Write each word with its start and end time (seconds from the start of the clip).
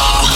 Ah! 0.00 0.27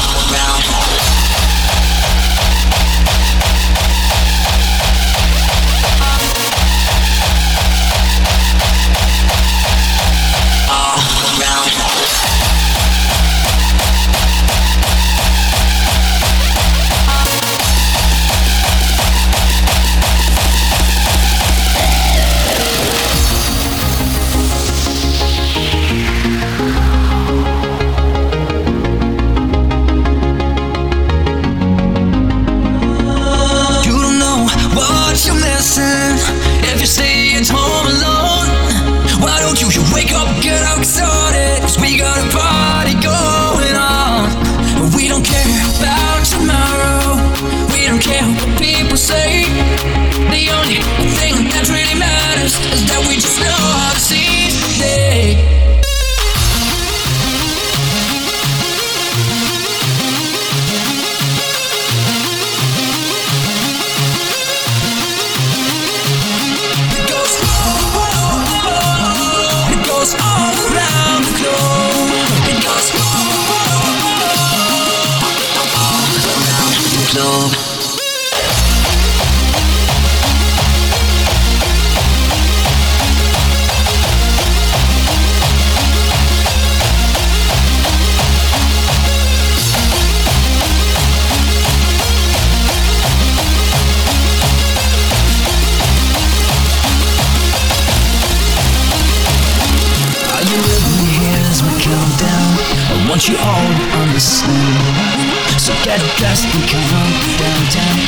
Want 103.13 103.29
you 103.29 103.37
all 103.37 103.69
to 103.77 103.87
understand. 104.01 105.61
So 105.61 105.75
get 105.85 106.01
dressed 106.17 106.47
and 106.47 106.65
come 106.67 107.13
downtown. 107.37 107.99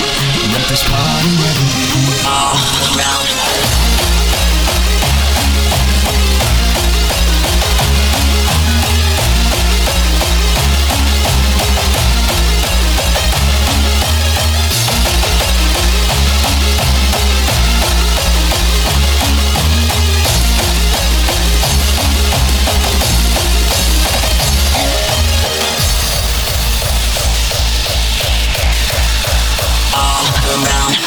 Let 0.50 0.66
this 0.70 0.82
party 0.82 1.28
end. 1.44 2.24
All 2.24 2.56
around. 2.96 3.83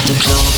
The 0.07 0.13
globe. 0.23 0.56